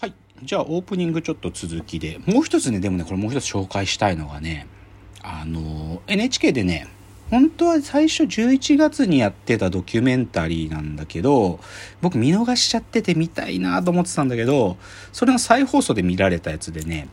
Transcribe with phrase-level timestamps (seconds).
[0.00, 0.14] はい。
[0.44, 2.20] じゃあ、オープニングちょっと続きで。
[2.24, 4.68] もう一つね、でもね、これもう一つ紹介したいのがね、
[5.22, 6.86] あの、NHK でね、
[7.30, 11.58] 本当は最初11月にやってたドキュメンタリーなんだけど、
[12.00, 14.76] 僕見逃しちゃってて見たいなと思ってたんだけど、
[15.12, 17.08] それの再放送で見られたやつでね、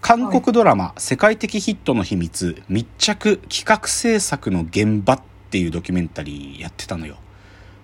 [0.00, 7.18] 韓国ドラマ、はい、世界的ヒットの秘密、密着企画制作の現場っていうドキュメンタリーやってたのよ。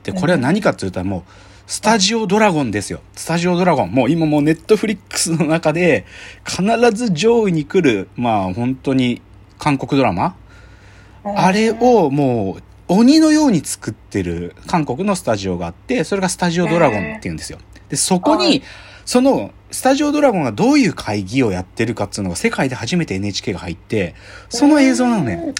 [0.02, 1.22] で、これは何かって言ったらもう、
[1.66, 3.00] スタジオドラゴンですよ。
[3.16, 3.90] スタジオドラゴン。
[3.90, 6.04] もう今もうネットフリックスの中で
[6.44, 9.20] 必ず上位に来る、まあ本当に
[9.58, 10.36] 韓国ドラマ？
[11.24, 17.58] あれをもう鬼のように作ってる韓国のスタジオがあって、それがスタジオドラゴンって言うんですよ。
[17.88, 18.62] で、そこに、
[19.04, 24.14] そのスタジオドラゴンがどういう会議をやってるかっていうのが世界で初めて NHK が入って、
[24.48, 25.52] その映像なのね。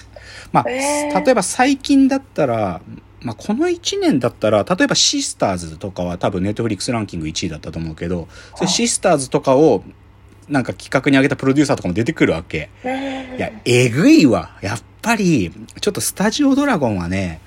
[0.53, 2.79] まあ、例えば最近だったら、
[3.21, 9.83] まあ、この1年だったら、例えばシスターズとかは多分ネットフリックスランキング1位だったと思うけど、それシスターズとかを
[10.49, 12.69] なんか企画に上げたプロデューサーとかも出てくるわけ。
[12.83, 14.57] いや、えぐいわ。
[14.61, 17.41] やっぱり、ちょっとスタジオドラゴンはね、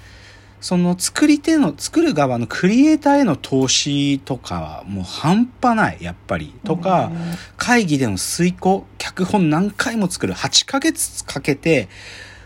[0.60, 6.52] その作り手の、作る側のクリエイターへの投資とかはもう半端ない、やっぱり。
[6.64, 7.10] とか、
[7.56, 10.34] 会議での遂行、脚本何回も作る。
[10.34, 11.88] 8ヶ月かけて、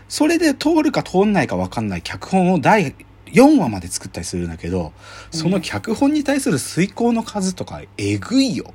[0.07, 2.95] それで通るか通んないか分かんない脚本を第
[3.35, 4.93] 4話まで作ったりするんだけど、
[5.29, 8.73] その脚本に対する遂行の数とかえぐいよ。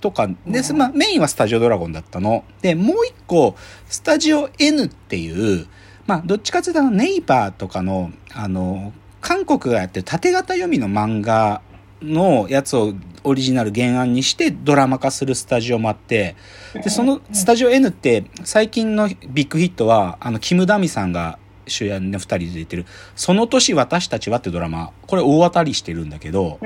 [0.00, 2.44] とか、で、まあ、メインはスタジオドラゴンだったの。
[2.60, 3.56] で、もう一個、
[3.88, 5.66] スタジオ N っていう、
[6.06, 11.62] まあ、どっちかというとネイバーとかの、あの、韓国がやってる縦型読みの漫画
[12.02, 12.92] のやつを
[13.24, 16.36] オリジナル原案にしてドラマ化するスタジオもあって、
[16.74, 26.58] で、そのスタジオ N って最近のビッグヒットは、あの、キム・ダミさんが主演の2人で出てる「その年私たちは」ってドラマこれ大当たりしてるんだけど、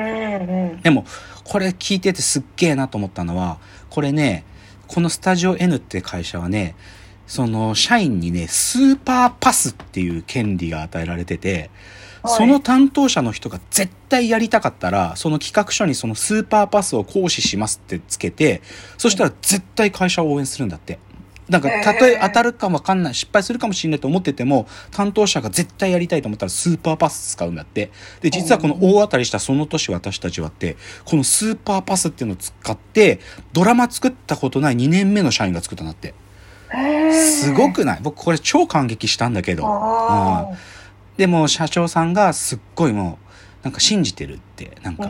[0.82, 1.04] でも
[1.44, 3.58] これ聞いててすっげえなと思ったのは
[3.90, 4.44] これね
[4.86, 6.74] このスタジオ N って会社はね
[7.26, 11.70] その社員にねスーパーパスっていう権利が与えられてて、
[12.24, 18.62] その担当者の人が絶対やりたかったら、その企画書にそのスーパーパスを行使しますってつけて、
[18.96, 20.98] そしたら絶対会社を応援するんだって。
[21.48, 27.90] なんか、たとえ当たるかもわかんない、失敗するかもしれないと思ってても、担当者が絶対やりたいと思ったらスーパーパス使うんだって。
[28.20, 33.20] で、実はこの大当たりしたその年私たちはって、このスーパーパスっていうのを使って、
[33.52, 36.14] ドラマ作ったことない2年目の社員が作ったんだって。
[37.12, 38.00] すごくない？
[38.02, 39.66] 僕これ超感激したんだけど。
[39.66, 40.56] うん、
[41.16, 43.27] でも社長さんがすっごいもう、
[43.62, 45.08] なんか信じてるって、なんか、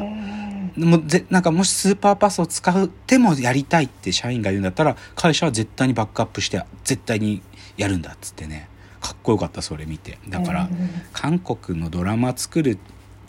[0.77, 7.43] もうぜなんかもしスーパーパスを使ってもやりたいって社員が言うんだったら、会社は絶対にバックアップして、絶対に
[7.77, 8.69] やるんだっつってね、
[9.01, 10.19] かっこよかったそれ見て。
[10.29, 10.69] だから、
[11.13, 12.79] 韓国のドラマ作るっ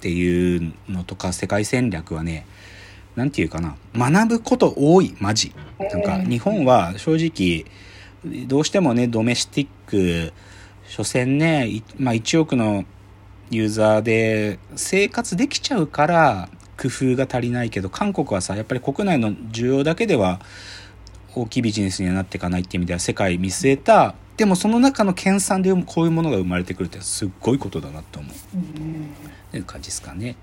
[0.02, 2.46] ていうのとか世界戦略はね、
[3.16, 5.54] なんていうかな、学ぶこと多い、マジ。
[5.80, 7.66] なんか日本は正直、
[8.48, 10.34] どうしてもね、ドメスティック、
[10.88, 12.86] 所詮ね、まあ1億の
[13.52, 16.50] ユーザーで生活できちゃうから
[16.80, 20.40] 工夫が足りないけど韓国はさやっぱり国内の需要だけでは
[21.36, 24.16] 大きいビジネスにはなっていかないっていう意味では世界見据えた。
[24.38, 30.38] でもその中の研鑽でこういうものが生まれてくるってすっごいことだなと思う、という感じですかね。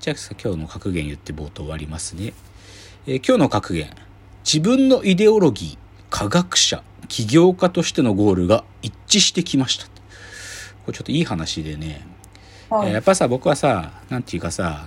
[0.00, 2.32] じゃあ今日の格言言って冒頭終わりますね、
[3.06, 3.90] えー、今日の格言。
[4.42, 9.93] 自分のイデオロギー科学者起業家としてのゴールが一致してきました。
[10.84, 12.06] これちょっといい話でね、
[12.70, 14.86] はい、やっぱさ僕はさなんていうかさ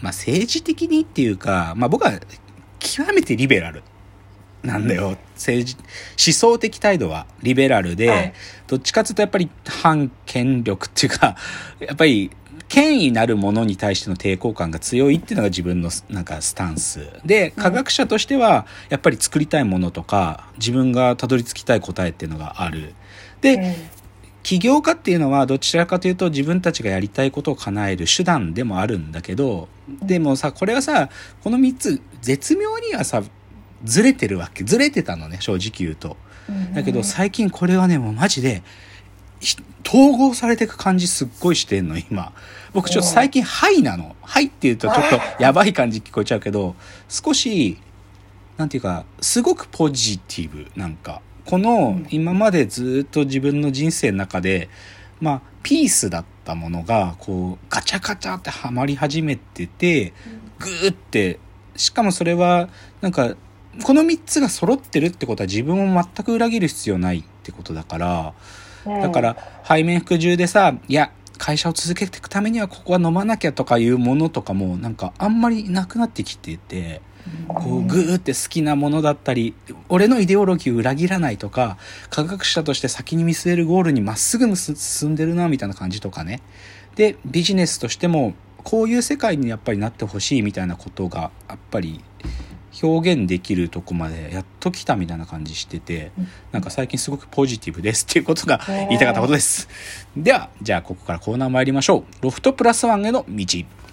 [0.00, 2.12] まあ政治的にっていうかまあ僕は
[2.78, 3.82] 極めてリベラル
[4.62, 8.32] なんだよ、政治思想的態度はリベラルで、はい、
[8.66, 11.36] どっちかっていうとやっぱり反権力っていうか
[11.78, 12.30] やっぱり
[12.68, 17.08] 権威なるものに対しての抵抗感が強いっていうのが自分のなんかスタンス。
[17.24, 22.94] で科学者としてはやっぱり作りたいものとか自分がたどり着きたい答えっていうのがある。
[23.40, 23.76] で、
[24.48, 29.68] 起業家っていうのはどちらかというと自分たちがやりたいことを叶える手段でもあるんだけど、
[30.02, 31.10] でもさ、これはさ、
[31.44, 33.22] この3つ絶妙にはさ、
[33.84, 34.64] ずれてるわけ。
[34.64, 36.16] ずれてたのね、正直言うと。
[36.72, 38.62] だけど最近これはね、もうマジで、
[39.86, 42.32] 統合されていく感じすっごいしてんの、今。
[42.72, 44.16] 僕ちょっと最近、ハイなの。
[44.22, 46.74] ハイって言うとちょっとやばい感じ聞こえちゃうけど、
[47.10, 47.76] 少し、
[48.56, 51.20] なんていうか、すごくポジティブ、なんか。
[51.48, 54.68] この今までずっと自分の人生の中で、
[55.18, 60.12] まあ、ピースだったものが、こう、ガチャガチャってはまり始めてて、
[60.58, 61.40] グーって、
[61.74, 62.68] しかもそれは、
[63.00, 63.34] なんか、
[63.82, 68.34] この3つが揃ってるってことは自分を全く裏切る必要ないってことだから、
[68.84, 77.00] だから、背面服従でさ、いや、会社を続けていくためにはここは飲まなきゃとかいうものとかもなんかあんまりなくなってきてて、
[77.48, 79.54] こうグーって好きなものだったり、
[79.88, 81.78] 俺のイデオロギーを裏切らないとか、
[82.10, 86.40] 科学者として先に見据えるゴールにまっすぐ進んでるなみたいな感じとかね。
[86.96, 88.34] で、ビジネスとしても
[88.64, 92.02] こういう世界にやっぱりなってほしいみたいなことがやっぱり
[92.82, 96.12] 表現できるとこまでやっと来たみたいな感じしてて、
[96.52, 99.68] なんか最近すごくポジティブですっていうことが言いたかったことです。
[100.16, 102.04] では、じゃあここからコーナー参りましょう。
[102.20, 103.46] ロフトプラスワンへの道。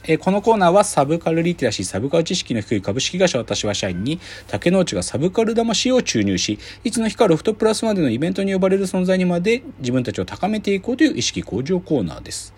[0.08, 12.54] えこのコーナーはサブカルリテラシー、サブカル知識の低い株式会社私は社員に竹之内がサブカル魂を注入し、いつの日かロフトプラスワンでのイベントに呼ばれる存在にまで自分たちを高めていこうという意識向上コーナーです。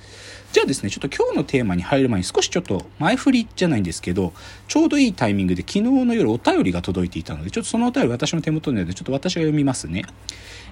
[0.51, 4.33] じゃあですね、ちょっと今日のテーマに入る前に少しちょっと前振りじゃないんですけど、
[4.67, 10.03] ちょうどいいタイミングで昨日の夜お便りが届いていたので、ちょっとそのお便り私の手元にあるので、ちょっと私が読みますね。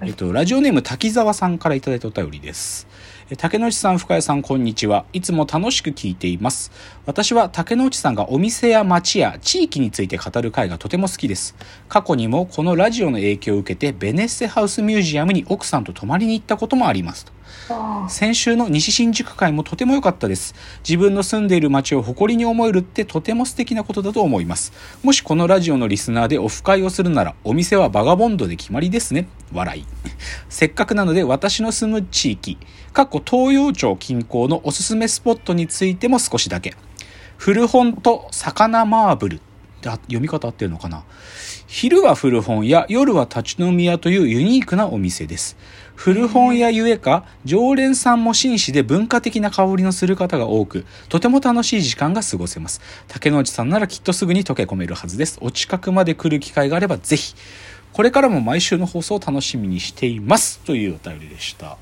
[0.02, 2.86] えっと、ラジオネーム滝沢さんから頂いたお便りです。
[3.34, 5.04] 竹之内さん、深谷さん、こんにちは。
[5.12, 6.70] いつも楽しく聞いています。
[7.06, 11.56] 私は竹之内さんがお店や街や地域について語る会がとても好きです。
[11.88, 17.26] 過去にもこのラジオの影響を受けて、ベネッセハウスミュージアムに奥さんと泊まりに行ったこともあります。
[18.08, 20.54] 先週の西新宿会もとても良かったです。
[20.86, 24.72] 自分の住んでいる街を誇りに思えるってとても素敵なことだと思います。
[25.02, 29.28] もしこのラジオのリスナーでオフ会をするなら、お店はバガボンドで決まりですね。
[29.52, 29.86] 笑い。
[30.48, 32.58] せっかくなので私の住む地域、
[32.92, 36.74] 過去東洋町近郊のおすすめスポットについても少しだけ。
[37.36, 39.40] 古本と魚マーブル。
[39.82, 41.04] 読み方合ってるのかな
[41.68, 45.56] 昼は古本屋、夜は立ち飲み屋というユニークなお店です。
[45.96, 52.80] 古本屋ゆえか、常連さんも紳士で文化的な香りのする方が多く、とても楽しい時間が過ごせます。
[53.08, 55.38] 竹之内さんならきっとすぐに溶け込めるはずです。
[55.40, 57.34] お近くまで来る機会があればぜひ。
[57.92, 60.60] これからも毎週の放送を楽しみにしています。
[60.60, 61.78] というお便りでした。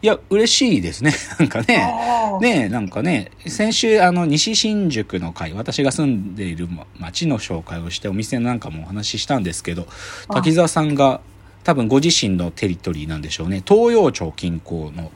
[0.00, 1.12] いや、嬉しいですね。
[1.40, 1.92] なんかね。
[2.40, 6.68] ねなんかね、先週、あの、西新宿の会、私が住んでいる
[6.98, 9.88] 町の紹介をして、お店なんかもお話ししたんですけど、
[10.28, 11.20] 滝沢さんが、
[11.66, 13.60] 多分ご自身のテリトリーなんでしょうね。
[13.66, 15.10] 東洋町近郊の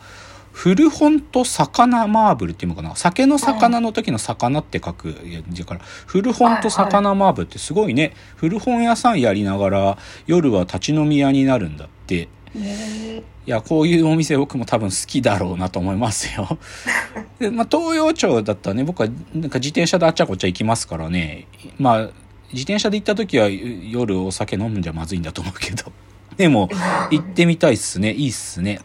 [0.50, 2.97] 古本と魚マーブルっていうのかな。
[2.97, 5.81] 酒の魚の時の魚って書くだから。
[6.06, 8.14] 古本と魚マーブルってすごいね。
[8.35, 12.29] 古本屋さんやりながら夜は立ち飲み屋になるんだって。
[12.56, 16.58] いやこういうお店僕も多分好きだろうなと思いますよ。
[17.38, 21.46] で、まあ、東洋町だったらね僕はなんか自転車であっちゃこっちゃ行きますからね。
[21.79, 22.11] まあ
[22.53, 25.93] 自転車で行った時は夜お酒飲むんじゃまずいんだと思うけど
[26.41, 26.71] でも、
[27.11, 28.15] 行ってみたいっすね。
[28.15, 28.81] いいっすね。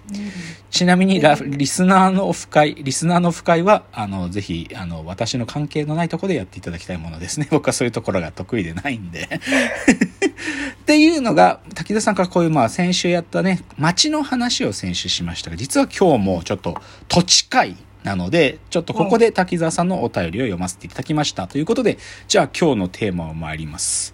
[0.72, 7.48] ちなみにラ、リスナーのオフ会、リスナーのオフ会は、あの、ぜひ、あの、私の関係のないところでやっていただきたいものですね。
[7.52, 9.30] 僕はそういうところが得意でないんで。
[9.40, 16.76] っていうのが、滝田さんからこういう、まあ、先週やったね、街の話を先週しましたが、実は今日もちょっと
[17.08, 21.48] 土地会なので、ちょっとここで滝沢さんのお便りを読ませていただきました。
[21.48, 24.14] ということで、じゃあ今日のテーマを参ります。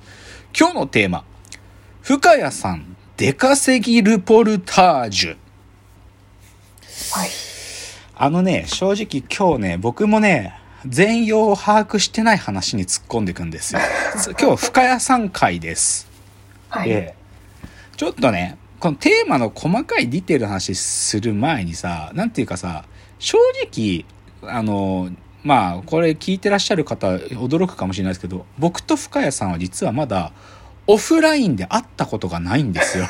[0.55, 1.23] 今日のテーマ、
[2.03, 5.37] 深谷さん出稼ぎルポルタージュ。
[7.11, 7.29] はい。
[8.15, 13.81] あのね、正直今日ね、僕もね、全容を把握してない話に突っ込んでいくんですよ。
[14.41, 16.09] 今日、深谷さん会です。
[16.67, 16.89] はい。
[16.89, 17.13] で、
[17.95, 22.85] ちょっとね、このテーマの細かいディテールの話する前にさ、なんていうかさ、
[23.19, 23.37] 正
[23.71, 24.03] 直、
[24.51, 25.11] あの、
[25.43, 30.31] まあ、これ聞いてらっしゃる方驚くかもしれないですけど、僕と深谷さんは実はまだ
[30.91, 33.07] オフラインで会ったことがないんですよ。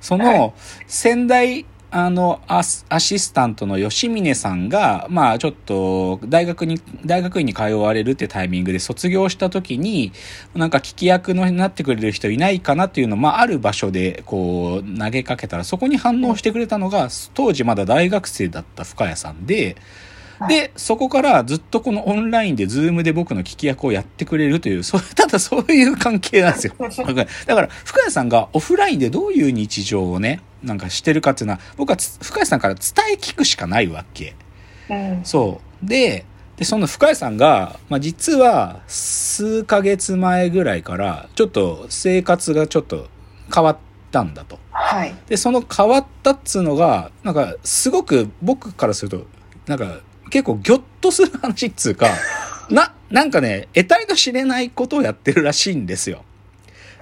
[0.00, 0.54] その、
[0.86, 10.12] 先代、あのア、アシスタントの吉峰さんが、まあちょっと、大学に、大学院に通われるってタイミングで卒業した時に、
[10.54, 19.76] なんか聞き役のになってくれる人いないかなっていうのを、まあある場所でこう投げかけたら、そこに反応してくれたのが、当時まだ大学生だった深谷さんで、
[20.48, 26.74] で、そこからずっとこのオンラインでズームで僕の聞き役をやってくれるという、そ ただそういう関係なんですよ。
[27.46, 32.82] だから、深谷さんがオフラインでどういう日常をね、なんかしてるかっていうのは、僕は深谷さんから伝
[33.12, 34.34] え聞くしかないわけ。
[34.88, 35.86] うん、そう。
[35.86, 36.24] で、
[36.56, 43.08] で、その深谷さんが、まあ、実は数ヶ月前ぐらいから、ちょっと生活がちょっと
[43.52, 43.76] 変わっ
[44.10, 44.58] たんだと。
[44.70, 45.14] はい。
[45.26, 49.26] で、その変わったっつうのが、なんか、すごく僕からすると、
[49.66, 50.00] なんか、
[50.32, 52.08] 結構ギョッとする話っつうか、
[52.70, 56.24] な、なんかね、得体の知れないことをやってるらしいんですよ。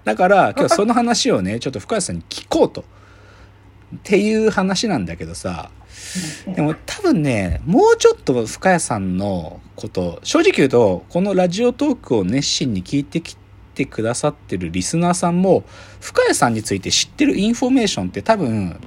[0.05, 2.81] だから、今日その話をね、ちょっと深谷さんに聞こうと。
[2.81, 5.71] っていう話なんだけどさ、
[6.47, 13.37] でも多分ね、もうちょっと深谷さんのこと、正直言うと、このラジオトークを熱心に聞いてき
[13.75, 15.63] てくださってるリスナーさんも、
[16.01, 18.81] 深谷さんについて知ってるインフォメーションって多分、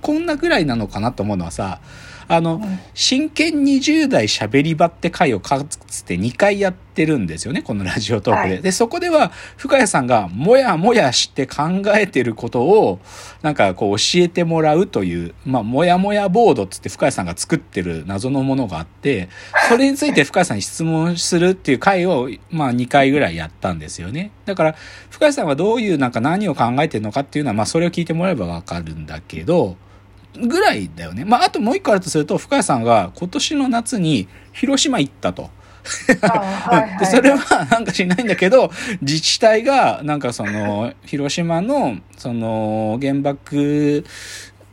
[0.00, 1.80] こんなぐらいなのかなと思うのはさ、
[2.28, 2.60] あの、
[2.94, 8.54] 真剣20代喋り場って回をかつて2回やってるんですよね、このラジオトークで。
[8.54, 13.00] はい、で、そこでは、深谷さんがもやもやして考えてることを、
[13.42, 19.28] なんかこう教えてもらうという、まあ、もやもやボードつって深谷さんが作ってる謎のものがあって、
[19.68, 24.30] それについて深谷さんに質問するっていう回を、まあ、2回ぐらいやったんですよね。
[24.44, 24.74] だから、
[25.10, 29.76] 深谷さんはどういうなんか何を考えてるのかっていうのは、まあ、それを聞いてもらえばわかるんだけど、
[30.40, 31.24] ぐらいだよね。
[31.24, 35.50] まあ、あともう一個あるとすると、深谷さんが今年の夏に広島行ったと。
[37.00, 38.70] でそれはなんかしないんだけど
[39.00, 44.04] 自治体がなんかその広島のその原爆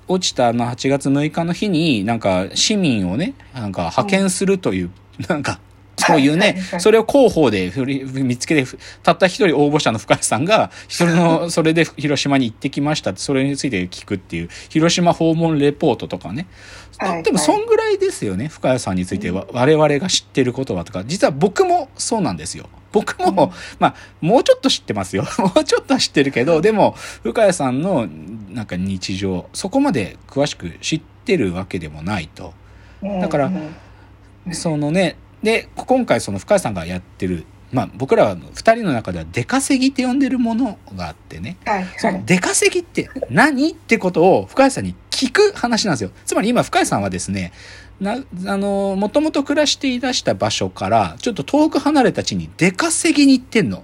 [0.07, 4.91] 落ちたの8月6日の日になんか市民をねなんか派遣するという、
[5.27, 5.59] なんか
[5.99, 7.71] そういうね、それを広報で
[8.13, 13.11] 見つけて、たった一人応募者の深谷さんが、 一人の、それで広島に行ってきました。
[13.11, 16.47] って、それについて聞くっていう、広島訪問レポートとかね。
[17.23, 22.67] でも、そんぐらいですよね、深谷さんについては、我々が知ってることはとか、実は僕もそうなんですよ。
[22.91, 25.23] 僕も、まあ、もうちょっと知ってますよ。
[25.37, 28.07] もうちょっとは知ってるけど、でも、深谷さんの、
[28.49, 32.53] なんか日常、そこまで詳しく知ってるわけでもないと。
[33.21, 33.51] だから、
[34.51, 43.71] そのね、で、今回その深谷さんがやってる、まあ僕らは二人の中では出稼ぎって呼んでるものがあってね、はいはい、その出稼ぎって何？
[43.71, 46.11] ってことを深谷さんに聞く話なんですよ。
[46.25, 47.51] つまり今深谷さんはですね、
[47.99, 53.83] な、あの、もともと暮らしていらした場所から、ちょっと遠く離れた地に出稼ぎに行ってんの。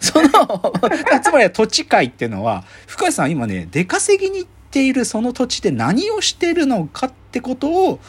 [0.00, 0.28] その
[1.22, 8.00] つまりは土地界っていうのは、深谷さん今ね、出稼ぎに行っているその土地で何をしてるのかってことを、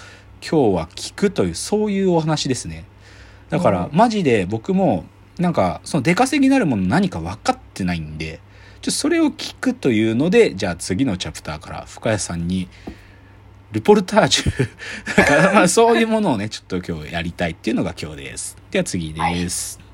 [0.48, 2.86] 今日は聞くというそういうお話ですね。
[3.50, 5.06] だからマジで僕も
[5.40, 8.40] なんかその出稼ぎになるもの何か分かってないんで
[8.82, 12.70] ちょそれを聞くというのでじゃあ次のチャプターから深谷さんに
[13.72, 14.70] ルポルタージュ。
[15.54, 18.58] まあそういうものをねちょっと今日やりたいっていうのが今日です。
[18.70, 19.85] では次です、はい